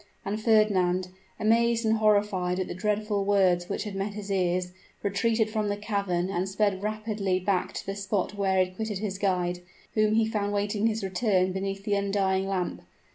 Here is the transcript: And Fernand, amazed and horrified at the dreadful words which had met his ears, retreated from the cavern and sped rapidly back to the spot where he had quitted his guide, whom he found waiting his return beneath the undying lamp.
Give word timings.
And 0.25 0.41
Fernand, 0.41 1.09
amazed 1.39 1.85
and 1.85 1.97
horrified 1.97 2.59
at 2.59 2.67
the 2.67 2.73
dreadful 2.73 3.23
words 3.23 3.69
which 3.69 3.83
had 3.83 3.93
met 3.93 4.15
his 4.15 4.31
ears, 4.31 4.71
retreated 5.03 5.51
from 5.51 5.69
the 5.69 5.77
cavern 5.77 6.27
and 6.27 6.49
sped 6.49 6.81
rapidly 6.81 7.39
back 7.39 7.71
to 7.73 7.85
the 7.85 7.95
spot 7.95 8.33
where 8.33 8.57
he 8.57 8.65
had 8.65 8.75
quitted 8.75 8.97
his 8.97 9.19
guide, 9.19 9.59
whom 9.93 10.15
he 10.15 10.25
found 10.27 10.53
waiting 10.53 10.87
his 10.87 11.03
return 11.03 11.51
beneath 11.51 11.83
the 11.83 11.93
undying 11.93 12.47
lamp. 12.47 12.81